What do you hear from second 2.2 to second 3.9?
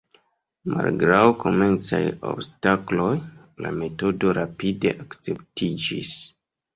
obstakloj, la